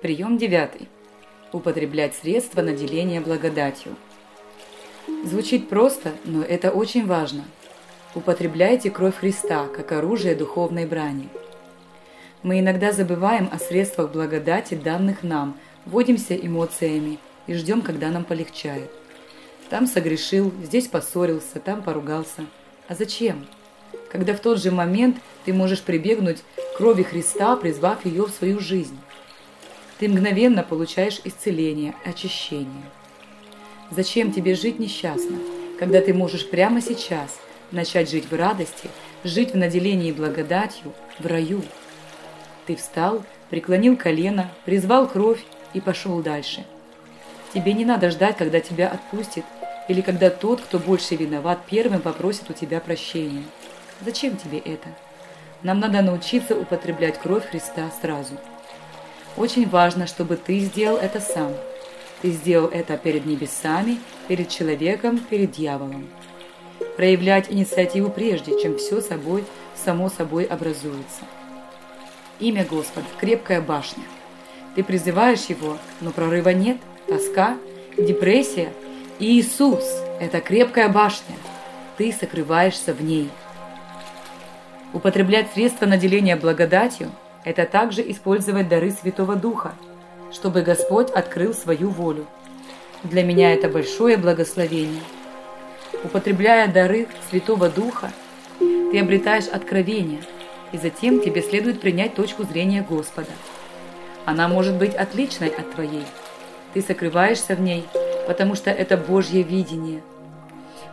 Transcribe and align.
Прием 0.00 0.38
девятый. 0.38 0.88
Употреблять 1.52 2.14
средства 2.14 2.62
наделения 2.62 3.20
благодатью. 3.20 3.96
Звучит 5.24 5.68
просто, 5.68 6.12
но 6.24 6.44
это 6.44 6.70
очень 6.70 7.04
важно. 7.04 7.44
Употребляйте 8.14 8.92
кровь 8.92 9.16
Христа 9.16 9.66
как 9.66 9.90
оружие 9.90 10.36
духовной 10.36 10.86
брани. 10.86 11.28
Мы 12.44 12.60
иногда 12.60 12.92
забываем 12.92 13.48
о 13.50 13.58
средствах 13.58 14.12
благодати, 14.12 14.74
данных 14.74 15.24
нам, 15.24 15.58
водимся 15.84 16.36
эмоциями 16.36 17.18
и 17.48 17.54
ждем, 17.54 17.82
когда 17.82 18.10
нам 18.10 18.22
полегчает. 18.22 18.92
Там 19.68 19.88
согрешил, 19.88 20.52
здесь 20.62 20.86
поссорился, 20.86 21.58
там 21.58 21.82
поругался. 21.82 22.46
А 22.86 22.94
зачем? 22.94 23.48
Когда 24.12 24.34
в 24.34 24.38
тот 24.40 24.62
же 24.62 24.70
момент 24.70 25.16
ты 25.44 25.52
можешь 25.52 25.82
прибегнуть 25.82 26.38
к 26.38 26.76
крови 26.76 27.02
Христа, 27.02 27.56
призвав 27.56 28.06
ее 28.06 28.26
в 28.26 28.30
свою 28.30 28.60
жизнь 28.60 28.96
ты 29.98 30.08
мгновенно 30.08 30.62
получаешь 30.62 31.20
исцеление, 31.24 31.94
очищение. 32.04 32.84
Зачем 33.90 34.32
тебе 34.32 34.54
жить 34.54 34.78
несчастно, 34.78 35.38
когда 35.78 36.00
ты 36.00 36.14
можешь 36.14 36.48
прямо 36.48 36.80
сейчас 36.80 37.38
начать 37.72 38.10
жить 38.10 38.30
в 38.30 38.34
радости, 38.34 38.88
жить 39.24 39.52
в 39.52 39.56
наделении 39.56 40.12
благодатью, 40.12 40.92
в 41.18 41.26
раю? 41.26 41.62
Ты 42.66 42.76
встал, 42.76 43.24
преклонил 43.50 43.96
колено, 43.96 44.50
призвал 44.64 45.08
кровь 45.08 45.44
и 45.74 45.80
пошел 45.80 46.20
дальше. 46.22 46.64
Тебе 47.52 47.72
не 47.72 47.84
надо 47.84 48.10
ждать, 48.10 48.36
когда 48.36 48.60
тебя 48.60 48.88
отпустит, 48.88 49.44
или 49.88 50.02
когда 50.02 50.28
тот, 50.30 50.60
кто 50.60 50.78
больше 50.78 51.16
виноват, 51.16 51.60
первым 51.68 52.02
попросит 52.02 52.50
у 52.50 52.52
тебя 52.52 52.78
прощения. 52.78 53.44
Зачем 54.04 54.36
тебе 54.36 54.58
это? 54.58 54.88
Нам 55.62 55.80
надо 55.80 56.02
научиться 56.02 56.54
употреблять 56.54 57.18
кровь 57.18 57.48
Христа 57.50 57.90
сразу– 58.00 58.34
очень 59.38 59.68
важно, 59.68 60.06
чтобы 60.06 60.36
ты 60.36 60.58
сделал 60.58 60.98
это 60.98 61.20
сам. 61.20 61.52
Ты 62.20 62.30
сделал 62.30 62.68
это 62.68 62.96
перед 62.96 63.24
небесами, 63.24 63.98
перед 64.26 64.48
человеком, 64.48 65.18
перед 65.18 65.52
дьяволом. 65.52 66.08
Проявлять 66.96 67.50
инициативу 67.50 68.10
прежде, 68.10 68.60
чем 68.60 68.76
все 68.76 69.00
собой, 69.00 69.44
само 69.76 70.10
собой 70.10 70.44
образуется. 70.44 71.22
Имя 72.40 72.64
Господа– 72.64 73.06
крепкая 73.20 73.60
башня. 73.60 74.02
Ты 74.74 74.82
призываешь 74.82 75.44
его, 75.44 75.78
но 76.00 76.10
прорыва 76.10 76.50
нет, 76.50 76.78
тоска, 77.06 77.56
депрессия. 77.96 78.72
И 79.20 79.38
Иисус– 79.38 79.84
это 80.20 80.40
крепкая 80.40 80.88
башня. 80.88 81.36
Ты 81.96 82.12
сокрываешься 82.12 82.92
в 82.92 83.02
ней. 83.02 83.30
Употреблять 84.92 85.52
средства 85.54 85.86
наделения 85.86 86.34
благодатью– 86.34 87.12
это 87.48 87.64
также 87.64 88.02
использовать 88.10 88.68
дары 88.68 88.90
Святого 88.90 89.34
Духа, 89.34 89.72
чтобы 90.30 90.60
Господь 90.60 91.10
открыл 91.10 91.54
свою 91.54 91.88
волю. 91.88 92.26
Для 93.04 93.24
меня 93.24 93.54
это 93.54 93.70
большое 93.70 94.18
благословение. 94.18 95.00
Употребляя 96.04 96.70
дары 96.70 97.08
Святого 97.30 97.70
Духа, 97.70 98.12
ты 98.58 99.00
обретаешь 99.00 99.46
откровение, 99.46 100.20
и 100.72 100.76
затем 100.76 101.22
тебе 101.22 101.40
следует 101.40 101.80
принять 101.80 102.14
точку 102.14 102.42
зрения 102.42 102.84
Господа. 102.86 103.30
Она 104.26 104.46
может 104.46 104.74
быть 104.74 104.94
отличной 104.94 105.48
от 105.48 105.72
твоей. 105.72 106.04
Ты 106.74 106.82
сокрываешься 106.82 107.54
в 107.54 107.62
ней, 107.62 107.86
потому 108.26 108.56
что 108.56 108.70
это 108.70 108.98
Божье 108.98 109.42
видение. 109.42 110.02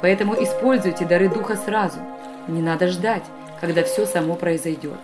Поэтому 0.00 0.34
используйте 0.34 1.04
дары 1.04 1.28
Духа 1.28 1.54
сразу. 1.54 2.00
Не 2.48 2.60
надо 2.60 2.88
ждать, 2.88 3.24
когда 3.60 3.84
все 3.84 4.04
само 4.04 4.34
произойдет. 4.34 4.98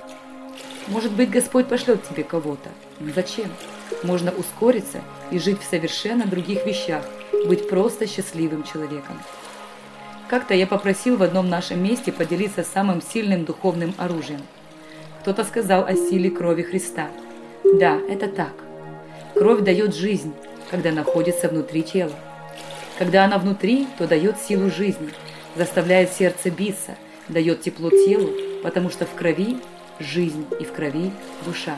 Может 0.88 1.12
быть, 1.12 1.30
Господь 1.30 1.66
пошлет 1.66 2.08
тебе 2.08 2.22
кого-то. 2.22 2.70
Но 3.00 3.12
зачем? 3.12 3.48
Можно 4.02 4.30
ускориться 4.30 5.00
и 5.30 5.38
жить 5.38 5.60
в 5.60 5.68
совершенно 5.68 6.26
других 6.26 6.64
вещах, 6.64 7.04
быть 7.46 7.68
просто 7.68 8.06
счастливым 8.06 8.62
человеком. 8.62 9.20
Как-то 10.28 10.54
я 10.54 10.66
попросил 10.66 11.16
в 11.16 11.22
одном 11.22 11.48
нашем 11.48 11.82
месте 11.82 12.12
поделиться 12.12 12.64
самым 12.64 13.02
сильным 13.02 13.44
духовным 13.44 13.94
оружием. 13.96 14.42
Кто-то 15.20 15.44
сказал 15.44 15.84
о 15.86 15.94
силе 15.94 16.30
крови 16.30 16.62
Христа. 16.62 17.08
Да, 17.64 17.98
это 18.08 18.28
так. 18.28 18.52
Кровь 19.34 19.62
дает 19.62 19.94
жизнь, 19.94 20.32
когда 20.70 20.92
находится 20.92 21.48
внутри 21.48 21.82
тела. 21.82 22.12
Когда 22.98 23.24
она 23.24 23.38
внутри, 23.38 23.86
то 23.98 24.06
дает 24.06 24.38
силу 24.38 24.70
жизни, 24.70 25.10
заставляет 25.56 26.12
сердце 26.12 26.50
биться, 26.50 26.96
дает 27.28 27.60
тепло 27.60 27.90
телу, 27.90 28.30
потому 28.62 28.88
что 28.88 29.04
в 29.04 29.14
крови 29.14 29.58
жизнь 29.98 30.46
и 30.60 30.64
в 30.64 30.72
крови 30.72 31.10
душа. 31.44 31.76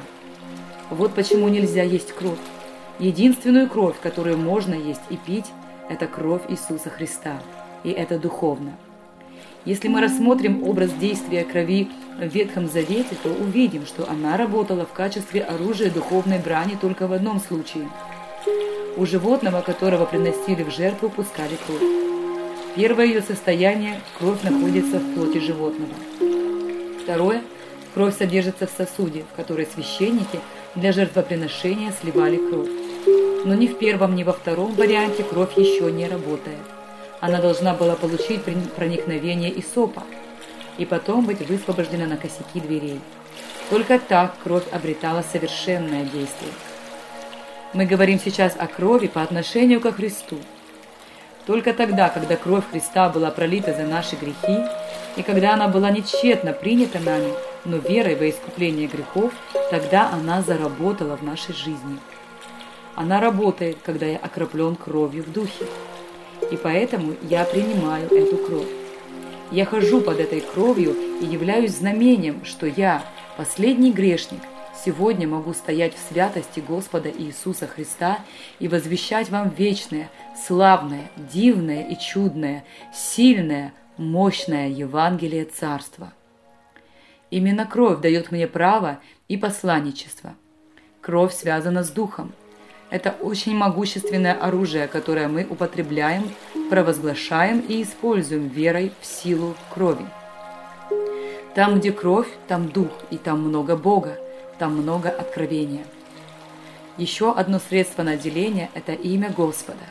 Вот 0.90 1.14
почему 1.14 1.48
нельзя 1.48 1.82
есть 1.82 2.12
кровь. 2.12 2.38
Единственную 2.98 3.68
кровь, 3.68 3.96
которую 4.00 4.38
можно 4.38 4.74
есть 4.74 5.02
и 5.10 5.16
пить, 5.16 5.46
это 5.88 6.06
кровь 6.06 6.42
Иисуса 6.48 6.90
Христа, 6.90 7.40
и 7.84 7.90
это 7.90 8.18
духовно. 8.18 8.72
Если 9.64 9.88
мы 9.88 10.00
рассмотрим 10.00 10.62
образ 10.62 10.92
действия 10.92 11.44
крови 11.44 11.88
в 12.18 12.26
Ветхом 12.26 12.68
Завете, 12.68 13.16
то 13.22 13.28
увидим, 13.28 13.86
что 13.86 14.08
она 14.08 14.36
работала 14.36 14.86
в 14.86 14.92
качестве 14.92 15.42
оружия 15.42 15.90
духовной 15.90 16.38
брани 16.38 16.76
только 16.80 17.06
в 17.06 17.12
одном 17.12 17.40
случае. 17.40 17.88
У 18.96 19.06
животного, 19.06 19.60
которого 19.60 20.06
приносили 20.06 20.62
в 20.62 20.70
жертву, 20.70 21.10
пускали 21.10 21.56
кровь. 21.66 21.82
Первое 22.74 23.06
ее 23.06 23.22
состояние– 23.22 24.00
кровь 24.18 24.42
находится 24.42 24.98
в 24.98 25.14
плоти 25.14 25.38
животного. 25.38 25.94
Второе– 27.02 27.42
Кровь 27.94 28.16
содержится 28.16 28.66
в 28.66 28.70
сосуде, 28.70 29.24
в 29.32 29.36
который 29.36 29.66
священники 29.66 30.40
для 30.74 30.92
жертвоприношения 30.92 31.92
сливали 32.00 32.36
кровь. 32.36 32.68
Но 33.44 33.54
ни 33.54 33.66
в 33.66 33.78
первом, 33.78 34.14
ни 34.14 34.22
во 34.22 34.32
втором 34.32 34.74
варианте 34.74 35.22
кровь 35.22 35.56
еще 35.56 35.90
не 35.90 36.08
работает. 36.08 36.58
Она 37.20 37.40
должна 37.40 37.74
была 37.74 37.96
получить 37.96 38.42
проникновение 38.76 39.58
Исопа 39.60 40.02
и 40.76 40.84
потом 40.84 41.26
быть 41.26 41.46
высвобождена 41.48 42.06
на 42.06 42.16
косяки 42.16 42.60
дверей. 42.60 43.00
Только 43.70 43.98
так 43.98 44.34
кровь 44.42 44.64
обретала 44.70 45.22
совершенное 45.22 46.04
действие. 46.04 46.52
Мы 47.74 47.84
говорим 47.84 48.18
сейчас 48.18 48.54
о 48.56 48.66
крови 48.66 49.08
по 49.08 49.22
отношению 49.22 49.80
ко 49.80 49.92
Христу. 49.92 50.38
Только 51.46 51.72
тогда, 51.74 52.08
когда 52.08 52.36
кровь 52.36 52.64
Христа 52.70 53.08
была 53.08 53.30
пролита 53.30 53.74
за 53.74 53.84
наши 53.84 54.16
грехи, 54.16 54.62
и 55.16 55.22
когда 55.22 55.54
она 55.54 55.68
была 55.68 55.90
нечетно 55.90 56.52
принята 56.52 56.98
нами, 57.00 57.32
но 57.64 57.78
верой 57.78 58.14
во 58.14 58.28
искупление 58.28 58.86
грехов, 58.86 59.32
тогда 59.70 60.10
она 60.10 60.42
заработала 60.42 61.16
в 61.16 61.22
нашей 61.22 61.54
жизни. 61.54 61.98
Она 62.94 63.20
работает, 63.20 63.78
когда 63.84 64.06
я 64.06 64.16
окроплен 64.18 64.74
кровью 64.76 65.22
в 65.22 65.32
духе. 65.32 65.66
И 66.50 66.56
поэтому 66.56 67.14
я 67.22 67.44
принимаю 67.44 68.06
эту 68.10 68.36
кровь. 68.38 68.68
Я 69.50 69.64
хожу 69.64 70.00
под 70.00 70.20
этой 70.20 70.40
кровью 70.40 70.94
и 71.20 71.24
являюсь 71.24 71.76
знамением, 71.76 72.44
что 72.44 72.66
я, 72.66 73.02
последний 73.36 73.92
грешник, 73.92 74.40
сегодня 74.84 75.26
могу 75.26 75.54
стоять 75.54 75.94
в 75.94 76.08
святости 76.08 76.60
Господа 76.60 77.10
Иисуса 77.10 77.66
Христа 77.66 78.18
и 78.58 78.68
возвещать 78.68 79.30
вам 79.30 79.48
вечное, 79.48 80.10
славное, 80.46 81.10
дивное 81.16 81.88
и 81.88 81.98
чудное, 81.98 82.64
сильное, 82.92 83.72
мощное 83.96 84.68
Евангелие 84.68 85.44
Царства. 85.44 86.12
Именно 87.30 87.66
кровь 87.66 88.00
дает 88.00 88.32
мне 88.32 88.46
право 88.46 89.00
и 89.28 89.36
посланничество. 89.36 90.34
Кровь 91.00 91.34
связана 91.34 91.84
с 91.84 91.90
духом. 91.90 92.32
Это 92.90 93.14
очень 93.20 93.54
могущественное 93.54 94.32
оружие, 94.32 94.88
которое 94.88 95.28
мы 95.28 95.46
употребляем, 95.48 96.30
провозглашаем 96.70 97.60
и 97.60 97.82
используем 97.82 98.48
верой 98.48 98.92
в 99.00 99.06
силу 99.06 99.54
крови. 99.72 100.06
Там, 101.54 101.78
где 101.78 101.92
кровь, 101.92 102.28
там 102.46 102.68
дух, 102.68 102.88
и 103.10 103.18
там 103.18 103.42
много 103.42 103.76
Бога, 103.76 104.16
там 104.58 104.74
много 104.76 105.10
откровения. 105.10 105.84
Еще 106.96 107.32
одно 107.32 107.58
средство 107.58 108.02
наделения– 108.02 108.70
это 108.74 108.92
имя 108.92 109.30
Господа. 109.30 109.84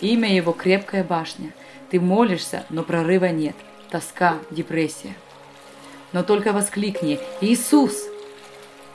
Имя 0.00 0.34
Его– 0.34 0.52
крепкая 0.52 1.04
башня. 1.04 1.52
Ты 1.90 2.00
молишься, 2.00 2.64
но 2.70 2.82
прорыва 2.82 3.26
нет. 3.26 3.54
Тоска, 3.88 4.38
депрессия– 4.50 5.14
но 6.12 6.22
только 6.22 6.52
воскликни 6.52 7.20
«Иисус!» 7.40 8.06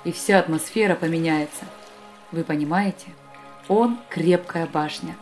и 0.04 0.12
вся 0.12 0.39
атмосфера 0.39 0.95
поменяется. 0.95 1.65
Вы 2.31 2.44
понимаете? 2.44 3.07
Он– 3.68 4.00
крепкая 4.10 4.65
башня. 4.65 5.15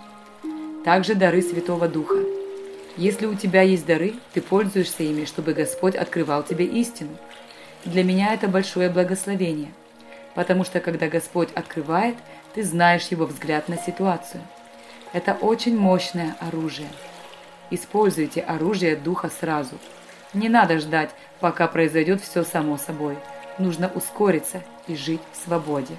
Также 0.83 1.13
дары 1.13 1.41
Святого 1.41 1.87
Духа. 1.87 2.17
Если 2.97 3.25
у 3.25 3.35
тебя 3.35 3.61
есть 3.61 3.85
дары, 3.85 4.15
ты 4.33 4.41
пользуешься 4.41 5.03
ими, 5.03 5.25
чтобы 5.25 5.53
Господь 5.53 5.95
открывал 5.95 6.43
тебе 6.43 6.65
истину. 6.65 7.11
Для 7.85 8.03
меня 8.03 8.33
это 8.33 8.47
большое 8.47 8.89
благословение, 8.89 9.71
потому 10.35 10.63
что 10.63 10.79
когда 10.79 11.07
Господь 11.07 11.49
открывает, 11.53 12.15
ты 12.53 12.63
знаешь 12.63 13.07
Его 13.07 13.25
взгляд 13.25 13.69
на 13.69 13.77
ситуацию. 13.77 14.41
Это 15.13 15.33
очень 15.33 15.77
мощное 15.77 16.35
оружие. 16.39 16.89
Используйте 17.69 18.41
оружие 18.41 18.95
Духа 18.95 19.29
сразу– 19.29 19.75
не 20.33 20.49
надо 20.49 20.79
ждать, 20.79 21.11
пока 21.39 21.67
произойдет 21.67 22.21
все 22.21 22.43
само 22.43 22.77
собой. 22.77 23.17
Нужно 23.57 23.91
ускориться 23.93 24.61
и 24.87 24.95
жить 24.95 25.21
в 25.33 25.43
свободе. 25.43 25.95